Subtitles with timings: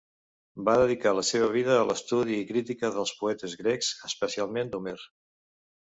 [0.69, 4.97] Va dedicar la seva vida a l'estudi i crítica dels poetes grecs, especialment d'Homer.